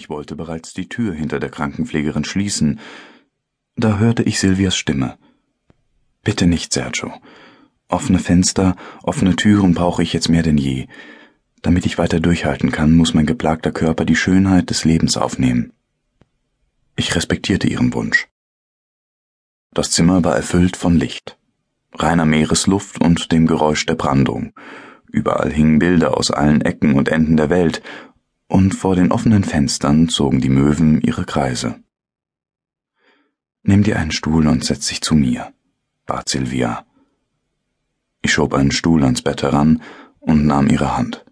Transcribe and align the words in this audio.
Ich 0.00 0.08
wollte 0.08 0.34
bereits 0.34 0.72
die 0.72 0.88
Tür 0.88 1.12
hinter 1.12 1.40
der 1.40 1.50
Krankenpflegerin 1.50 2.24
schließen. 2.24 2.80
Da 3.76 3.98
hörte 3.98 4.22
ich 4.22 4.40
Silvias 4.40 4.74
Stimme. 4.74 5.18
Bitte 6.24 6.46
nicht, 6.46 6.72
Sergio. 6.72 7.12
Offene 7.86 8.18
Fenster, 8.18 8.76
offene 9.02 9.36
Türen 9.36 9.74
brauche 9.74 10.02
ich 10.02 10.14
jetzt 10.14 10.30
mehr 10.30 10.42
denn 10.42 10.56
je. 10.56 10.86
Damit 11.60 11.84
ich 11.84 11.98
weiter 11.98 12.18
durchhalten 12.18 12.72
kann, 12.72 12.96
muss 12.96 13.12
mein 13.12 13.26
geplagter 13.26 13.72
Körper 13.72 14.06
die 14.06 14.16
Schönheit 14.16 14.70
des 14.70 14.86
Lebens 14.86 15.18
aufnehmen. 15.18 15.74
Ich 16.96 17.14
respektierte 17.14 17.68
ihren 17.68 17.92
Wunsch. 17.92 18.26
Das 19.74 19.90
Zimmer 19.90 20.24
war 20.24 20.34
erfüllt 20.34 20.78
von 20.78 20.96
Licht, 20.96 21.36
reiner 21.92 22.24
Meeresluft 22.24 23.02
und 23.02 23.32
dem 23.32 23.46
Geräusch 23.46 23.84
der 23.84 23.96
Brandung. 23.96 24.54
Überall 25.12 25.52
hingen 25.52 25.78
Bilder 25.78 26.16
aus 26.16 26.30
allen 26.30 26.62
Ecken 26.62 26.94
und 26.94 27.08
Enden 27.10 27.36
der 27.36 27.50
Welt, 27.50 27.82
und 28.50 28.74
vor 28.74 28.96
den 28.96 29.12
offenen 29.12 29.44
Fenstern 29.44 30.08
zogen 30.08 30.40
die 30.40 30.48
Möwen 30.48 31.00
ihre 31.00 31.24
Kreise. 31.24 31.76
Nimm 33.62 33.84
dir 33.84 33.98
einen 33.98 34.10
Stuhl 34.10 34.48
und 34.48 34.64
setz 34.64 34.88
dich 34.88 35.02
zu 35.02 35.14
mir, 35.14 35.52
bat 36.04 36.28
Silvia. 36.28 36.84
Ich 38.22 38.32
schob 38.32 38.52
einen 38.52 38.72
Stuhl 38.72 39.04
ans 39.04 39.22
Bett 39.22 39.44
heran 39.44 39.80
und 40.18 40.46
nahm 40.46 40.66
ihre 40.68 40.96
Hand. 40.96 41.24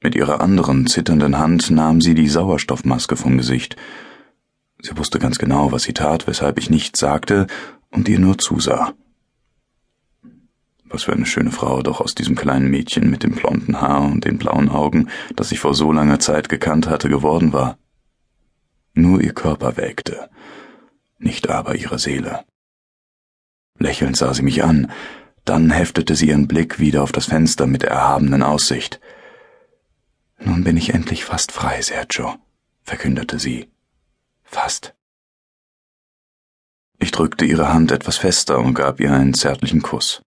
Mit 0.00 0.14
ihrer 0.14 0.40
anderen 0.40 0.86
zitternden 0.86 1.38
Hand 1.38 1.70
nahm 1.70 2.00
sie 2.00 2.14
die 2.14 2.28
Sauerstoffmaske 2.28 3.16
vom 3.16 3.36
Gesicht. 3.36 3.76
Sie 4.80 4.96
wusste 4.96 5.18
ganz 5.18 5.38
genau, 5.38 5.70
was 5.70 5.82
sie 5.82 5.94
tat, 5.94 6.26
weshalb 6.26 6.58
ich 6.58 6.70
nichts 6.70 6.98
sagte 6.98 7.46
und 7.90 8.08
ihr 8.08 8.18
nur 8.18 8.38
zusah. 8.38 8.94
Was 10.88 11.04
für 11.04 11.12
eine 11.12 11.26
schöne 11.26 11.50
Frau 11.50 11.82
doch 11.82 12.00
aus 12.00 12.14
diesem 12.14 12.36
kleinen 12.36 12.70
Mädchen 12.70 13.10
mit 13.10 13.22
dem 13.22 13.32
blonden 13.32 13.80
Haar 13.80 14.02
und 14.02 14.24
den 14.24 14.38
blauen 14.38 14.68
Augen, 14.68 15.08
das 15.34 15.52
ich 15.52 15.58
vor 15.58 15.74
so 15.74 15.92
langer 15.92 16.20
Zeit 16.20 16.48
gekannt 16.48 16.88
hatte, 16.88 17.08
geworden 17.08 17.52
war. 17.52 17.76
Nur 18.94 19.20
ihr 19.20 19.34
Körper 19.34 19.76
welkte, 19.76 20.30
nicht 21.18 21.50
aber 21.50 21.74
ihre 21.74 21.98
Seele. 21.98 22.44
Lächelnd 23.78 24.16
sah 24.16 24.32
sie 24.32 24.42
mich 24.42 24.64
an, 24.64 24.90
dann 25.44 25.70
heftete 25.70 26.14
sie 26.14 26.28
ihren 26.28 26.48
Blick 26.48 26.78
wieder 26.78 27.02
auf 27.02 27.12
das 27.12 27.26
Fenster 27.26 27.66
mit 27.66 27.82
der 27.82 27.90
erhabenen 27.90 28.42
Aussicht. 28.42 29.00
Nun 30.38 30.64
bin 30.64 30.76
ich 30.76 30.94
endlich 30.94 31.24
fast 31.24 31.52
frei, 31.52 31.80
Sergio, 31.82 32.34
verkündete 32.82 33.38
sie. 33.38 33.70
Fast. 34.42 34.94
Ich 36.98 37.10
drückte 37.10 37.44
ihre 37.44 37.72
Hand 37.72 37.92
etwas 37.92 38.16
fester 38.16 38.58
und 38.58 38.74
gab 38.74 39.00
ihr 39.00 39.12
einen 39.12 39.34
zärtlichen 39.34 39.82
Kuss. 39.82 40.22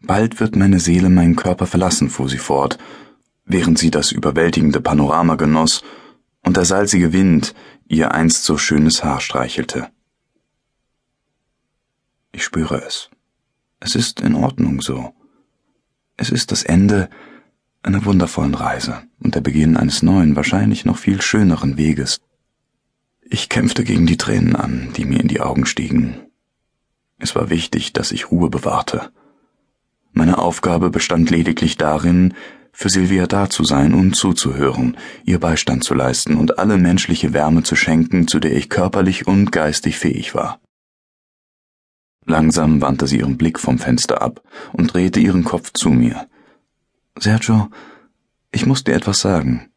Bald 0.00 0.40
wird 0.40 0.56
meine 0.56 0.80
Seele 0.80 1.10
meinen 1.10 1.36
Körper 1.36 1.66
verlassen, 1.66 2.08
fuhr 2.08 2.28
sie 2.28 2.38
fort, 2.38 2.78
während 3.44 3.78
sie 3.78 3.90
das 3.90 4.12
überwältigende 4.12 4.80
Panorama 4.80 5.34
genoss 5.34 5.82
und 6.42 6.56
der 6.56 6.64
salzige 6.64 7.12
Wind 7.12 7.54
ihr 7.86 8.12
einst 8.12 8.44
so 8.44 8.58
schönes 8.58 9.02
Haar 9.02 9.20
streichelte. 9.20 9.88
Ich 12.32 12.44
spüre 12.44 12.82
es. 12.86 13.10
Es 13.80 13.94
ist 13.94 14.20
in 14.20 14.34
Ordnung 14.34 14.80
so. 14.80 15.14
Es 16.16 16.30
ist 16.30 16.52
das 16.52 16.62
Ende 16.62 17.08
einer 17.82 18.04
wundervollen 18.04 18.54
Reise 18.54 19.02
und 19.20 19.34
der 19.34 19.40
Beginn 19.40 19.76
eines 19.76 20.02
neuen, 20.02 20.36
wahrscheinlich 20.36 20.84
noch 20.84 20.98
viel 20.98 21.22
schöneren 21.22 21.76
Weges. 21.76 22.20
Ich 23.22 23.48
kämpfte 23.48 23.84
gegen 23.84 24.06
die 24.06 24.16
Tränen 24.16 24.56
an, 24.56 24.92
die 24.96 25.04
mir 25.04 25.20
in 25.20 25.28
die 25.28 25.40
Augen 25.40 25.66
stiegen. 25.66 26.20
Es 27.18 27.34
war 27.34 27.50
wichtig, 27.50 27.92
dass 27.92 28.12
ich 28.12 28.30
Ruhe 28.30 28.50
bewahrte. 28.50 29.10
Meine 30.18 30.38
Aufgabe 30.38 30.90
bestand 30.90 31.30
lediglich 31.30 31.76
darin, 31.76 32.34
für 32.72 32.88
Silvia 32.88 33.28
da 33.28 33.48
zu 33.48 33.62
sein 33.62 33.94
und 33.94 34.16
zuzuhören, 34.16 34.96
ihr 35.24 35.38
Beistand 35.38 35.84
zu 35.84 35.94
leisten 35.94 36.34
und 36.34 36.58
alle 36.58 36.76
menschliche 36.76 37.32
Wärme 37.32 37.62
zu 37.62 37.76
schenken, 37.76 38.26
zu 38.26 38.40
der 38.40 38.56
ich 38.56 38.68
körperlich 38.68 39.28
und 39.28 39.52
geistig 39.52 39.96
fähig 39.96 40.34
war. 40.34 40.58
Langsam 42.26 42.80
wandte 42.80 43.06
sie 43.06 43.20
ihren 43.20 43.38
Blick 43.38 43.60
vom 43.60 43.78
Fenster 43.78 44.20
ab 44.20 44.42
und 44.72 44.92
drehte 44.92 45.20
ihren 45.20 45.44
Kopf 45.44 45.70
zu 45.72 45.88
mir. 45.90 46.26
Sergio, 47.16 47.68
ich 48.50 48.66
muss 48.66 48.82
dir 48.82 48.96
etwas 48.96 49.20
sagen. 49.20 49.70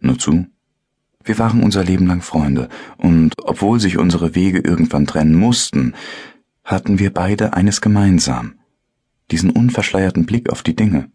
Nur 0.00 0.18
zu. 0.18 0.46
Wir 1.22 1.38
waren 1.38 1.62
unser 1.62 1.84
Leben 1.84 2.08
lang 2.08 2.22
Freunde, 2.22 2.68
und 2.96 3.34
obwohl 3.38 3.78
sich 3.78 3.98
unsere 3.98 4.34
Wege 4.34 4.58
irgendwann 4.58 5.06
trennen 5.06 5.36
mussten, 5.36 5.94
hatten 6.64 6.98
wir 6.98 7.12
beide 7.14 7.52
eines 7.52 7.80
gemeinsam 7.80 8.54
diesen 9.32 9.50
unverschleierten 9.50 10.26
Blick 10.26 10.50
auf 10.50 10.62
die 10.62 10.76
Dinge. 10.76 11.10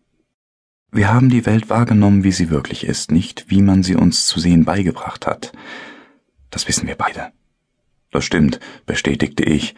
Wir 0.92 1.14
haben 1.14 1.30
die 1.30 1.46
Welt 1.46 1.70
wahrgenommen, 1.70 2.24
wie 2.24 2.32
sie 2.32 2.50
wirklich 2.50 2.84
ist, 2.86 3.12
nicht 3.12 3.50
wie 3.50 3.62
man 3.62 3.84
sie 3.84 3.96
uns 3.96 4.26
zu 4.26 4.40
sehen 4.40 4.66
beigebracht 4.66 5.28
hat. 5.28 5.52
Das 6.50 6.68
wissen 6.68 6.88
wir 6.88 6.96
beide. 6.96 7.32
Das 8.12 8.26
stimmt, 8.26 8.60
bestätigte 8.86 9.44
ich. 9.44 9.76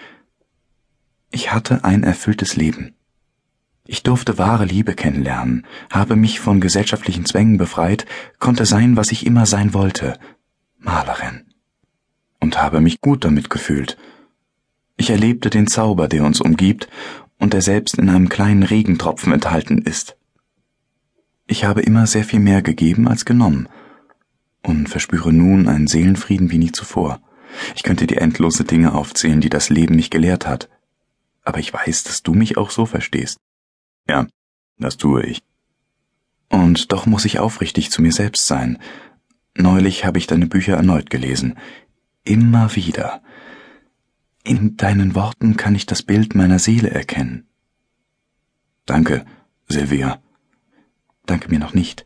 Ich 1.32 1.52
hatte 1.52 1.84
ein 1.84 2.04
erfülltes 2.04 2.56
Leben. 2.56 2.96
Ich 3.86 4.04
durfte 4.04 4.38
wahre 4.38 4.66
Liebe 4.66 4.94
kennenlernen, 4.94 5.66
habe 5.92 6.16
mich 6.16 6.40
von 6.40 6.62
gesellschaftlichen 6.62 7.26
Zwängen 7.26 7.58
befreit, 7.58 8.06
konnte 8.38 8.66
sein, 8.66 8.96
was 8.96 9.12
ich 9.12 9.26
immer 9.26 9.48
sein 9.48 9.74
wollte, 9.74 10.18
Malerin. 10.78 11.54
Und 12.40 12.62
habe 12.62 12.82
mich 12.82 13.02
gut 13.02 13.26
damit 13.26 13.50
gefühlt. 13.50 13.98
Ich 14.96 15.10
erlebte 15.10 15.50
den 15.50 15.68
Zauber, 15.68 16.08
der 16.08 16.24
uns 16.24 16.40
umgibt, 16.40 16.88
und 17.40 17.54
der 17.54 17.62
selbst 17.62 17.98
in 17.98 18.10
einem 18.10 18.30
kleinen 18.30 18.64
Regentropfen 18.64 19.34
enthalten 19.34 19.80
ist. 19.80 20.16
Ich 21.48 21.64
habe 21.64 21.82
immer 21.82 22.06
sehr 22.06 22.24
viel 22.24 22.40
mehr 22.40 22.62
gegeben 22.62 23.08
als 23.08 23.26
genommen 23.26 23.68
und 24.62 24.88
verspüre 24.88 25.34
nun 25.34 25.68
einen 25.68 25.88
Seelenfrieden 25.88 26.52
wie 26.52 26.60
nie 26.60 26.72
zuvor. 26.72 27.22
Ich 27.76 27.84
könnte 27.84 28.06
dir 28.06 28.22
endlose 28.22 28.64
Dinge 28.64 28.94
aufzählen, 28.94 29.42
die 29.42 29.50
das 29.50 29.70
Leben 29.70 29.96
mich 29.96 30.12
gelehrt 30.12 30.46
hat. 30.46 30.70
Aber 31.44 31.60
ich 31.60 31.74
weiß, 31.74 32.04
dass 32.04 32.22
du 32.22 32.34
mich 32.34 32.58
auch 32.58 32.70
so 32.70 32.86
verstehst. 32.86 33.40
Ja, 34.08 34.28
das 34.78 34.98
tue 34.98 35.24
ich. 35.24 35.42
Und 36.50 36.92
doch 36.92 37.06
muss 37.06 37.26
ich 37.26 37.40
aufrichtig 37.40 37.90
zu 37.92 38.02
mir 38.02 38.12
selbst 38.12 38.46
sein. 38.46 38.78
Neulich 39.56 40.06
habe 40.06 40.18
ich 40.18 40.28
deine 40.28 40.48
Bücher 40.48 40.76
erneut 40.76 41.10
gelesen. 41.10 41.58
Immer 42.24 42.76
wieder. 42.76 43.22
In 44.44 44.78
deinen 44.78 45.16
Worten 45.16 45.58
kann 45.58 45.76
ich 45.76 45.86
das 45.86 46.04
Bild 46.04 46.36
meiner 46.36 46.60
Seele 46.60 46.90
erkennen. 46.90 47.48
Danke, 48.86 49.26
Silvia. 49.68 50.22
Danke 51.26 51.50
mir 51.50 51.60
noch 51.60 51.74
nicht. 51.74 52.06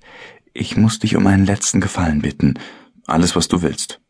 Ich 0.53 0.75
muss 0.75 0.99
dich 0.99 1.15
um 1.15 1.25
einen 1.27 1.45
letzten 1.45 1.79
Gefallen 1.79 2.21
bitten. 2.21 2.55
Alles, 3.05 3.35
was 3.35 3.47
du 3.47 3.61
willst. 3.61 4.01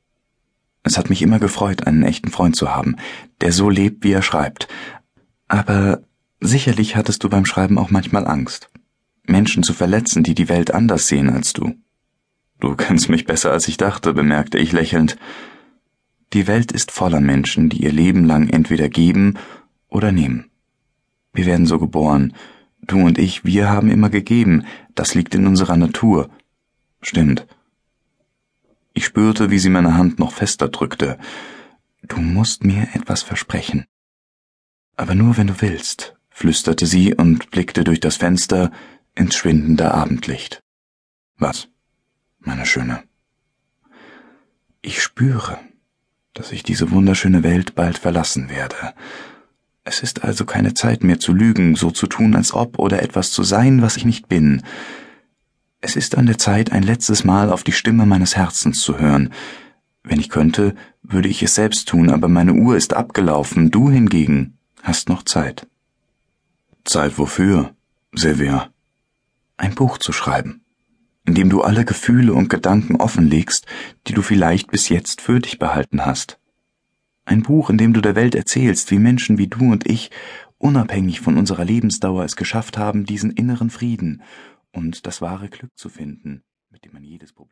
Es 0.83 0.97
hat 0.97 1.09
mich 1.09 1.22
immer 1.22 1.39
gefreut, 1.39 1.88
einen 1.88 2.03
echten 2.03 2.29
Freund 2.29 2.56
zu 2.56 2.75
haben, 2.75 2.97
der 3.41 3.51
so 3.51 3.69
lebt, 3.69 4.03
wie 4.03 4.12
er 4.12 4.22
schreibt. 4.22 4.67
Aber 5.47 6.01
sicherlich 6.41 6.95
hattest 6.95 7.23
du 7.23 7.29
beim 7.29 7.45
Schreiben 7.45 7.78
auch 7.78 7.89
manchmal 7.89 8.28
Angst, 8.28 8.69
Menschen 9.25 9.63
zu 9.63 9.73
verletzen, 9.73 10.23
die 10.23 10.35
die 10.35 10.50
Welt 10.50 10.73
anders 10.73 11.07
sehen 11.07 11.29
als 11.29 11.53
du. 11.53 11.75
Du 12.59 12.75
kennst 12.75 13.09
mich 13.09 13.25
besser, 13.25 13.51
als 13.51 13.67
ich 13.67 13.78
dachte, 13.78 14.13
bemerkte 14.13 14.57
ich 14.57 14.72
lächelnd. 14.72 15.17
Die 16.33 16.47
Welt 16.47 16.71
ist 16.71 16.91
voller 16.91 17.19
Menschen, 17.19 17.69
die 17.69 17.83
ihr 17.83 17.91
Leben 17.91 18.25
lang 18.25 18.49
entweder 18.49 18.89
geben 18.89 19.38
oder 19.88 20.11
nehmen. 20.11 20.49
Wir 21.31 21.45
werden 21.45 21.67
so 21.67 21.77
geboren. 21.77 22.33
Du 22.81 22.99
und 22.99 23.19
ich, 23.19 23.45
wir 23.45 23.69
haben 23.69 23.91
immer 23.91 24.09
gegeben. 24.09 24.66
Das 24.95 25.13
liegt 25.13 25.35
in 25.35 25.45
unserer 25.45 25.77
Natur. 25.77 26.29
Stimmt. 27.01 27.45
Ich 28.94 29.05
spürte, 29.05 29.51
wie 29.51 29.59
sie 29.59 29.69
meine 29.69 29.95
Hand 29.95 30.17
noch 30.17 30.31
fester 30.31 30.69
drückte. 30.69 31.19
Du 32.01 32.17
musst 32.17 32.63
mir 32.63 32.88
etwas 32.94 33.21
versprechen. 33.21 33.85
Aber 34.95 35.15
nur 35.15 35.38
wenn 35.38 35.47
du 35.47 35.61
willst, 35.61 36.15
flüsterte 36.29 36.88
sie 36.88 37.13
und 37.13 37.51
blickte 37.51 37.83
durch 37.83 38.00
das 38.00 38.17
Fenster 38.17 38.71
ins 39.15 39.35
schwindende 39.35 39.94
Abendlicht. 39.94 40.61
Was, 41.38 41.67
meine 42.39 42.65
Schöne? 42.65 43.03
Ich 44.81 45.01
spüre, 45.01 45.59
dass 46.33 46.51
ich 46.51 46.63
diese 46.63 46.91
wunderschöne 46.91 47.44
Welt 47.44 47.75
bald 47.75 47.97
verlassen 47.97 48.50
werde. 48.50 48.94
Es 49.83 50.01
ist 50.01 50.24
also 50.24 50.45
keine 50.45 50.74
Zeit 50.74 51.03
mehr 51.03 51.19
zu 51.19 51.33
lügen, 51.33 51.75
so 51.75 51.91
zu 51.91 52.07
tun, 52.07 52.35
als 52.35 52.53
ob 52.53 52.80
oder 52.80 53.03
etwas 53.03 53.31
zu 53.31 53.44
sein, 53.44 53.81
was 53.81 53.97
ich 53.97 54.06
nicht 54.06 54.30
bin. 54.30 54.63
Es 55.81 55.95
ist 55.95 56.18
an 56.18 56.25
der 56.25 56.38
Zeit, 56.38 56.71
ein 56.71 56.83
letztes 56.83 57.24
Mal 57.24 57.51
auf 57.51 57.63
die 57.63 57.74
Stimme 57.74 58.06
meines 58.06 58.35
Herzens 58.35 58.80
zu 58.80 58.97
hören. 58.97 59.33
Wenn 60.03 60.19
ich 60.19 60.30
könnte, 60.30 60.75
würde 61.01 61.27
ich 61.27 61.44
es 61.44 61.56
selbst 61.56 61.88
tun, 61.89 62.09
aber 62.09 62.30
meine 62.30 62.53
Uhr 62.53 62.77
ist 62.77 62.94
abgelaufen, 62.94 63.71
du 63.71 63.89
hingegen 63.89 64.57
hast 64.81 65.09
noch 65.09 65.24
Zeit. 65.24 65.68
Zeit 66.83 67.18
wofür, 67.18 67.74
Silvia? 68.13 68.69
Ein 69.57 69.75
Buch 69.75 69.97
zu 69.97 70.12
schreiben 70.12 70.62
in 71.25 71.36
dem 71.36 71.50
du 71.50 71.62
alle 71.62 71.86
Gefühle 71.86 72.34
und 72.34 72.50
Gedanken 72.50 72.98
offenlegst, 72.98 73.66
die 74.08 74.14
du 74.14 74.22
vielleicht 74.22 74.72
bis 74.72 74.90
jetzt 74.90 75.22
für 75.22 75.40
dich 75.40 75.60
behalten 75.60 76.06
hast. 76.06 76.40
Ein 77.25 77.44
Buch, 77.44 77.70
in 77.70 77.78
dem 77.78 77.94
du 77.94 78.02
der 78.02 78.16
Welt 78.16 78.36
erzählst, 78.36 78.92
wie 78.92 79.00
Menschen 79.00 79.38
wie 79.38 79.48
du 79.48 79.72
und 79.72 79.90
ich, 79.90 80.12
unabhängig 80.58 81.22
von 81.22 81.38
unserer 81.38 81.64
Lebensdauer, 81.64 82.25
es 82.25 82.36
geschafft 82.36 82.78
haben, 82.78 83.06
diesen 83.06 83.31
inneren 83.31 83.70
Frieden 83.70 84.22
und 84.72 85.08
das 85.08 85.22
wahre 85.22 85.50
Glück 85.50 85.72
zu 85.75 85.90
finden. 85.90 86.44
mit 86.70 86.84
dem 86.86 86.94
man 86.94 87.04
jedes 87.04 87.31
Problem 87.31 87.52